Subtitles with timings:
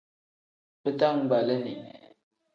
[0.83, 1.73] Bitangbalini.